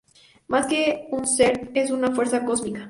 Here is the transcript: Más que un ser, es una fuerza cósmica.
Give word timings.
Más 0.47 0.65
que 0.65 1.07
un 1.11 1.27
ser, 1.27 1.69
es 1.75 1.91
una 1.91 2.11
fuerza 2.15 2.43
cósmica. 2.43 2.79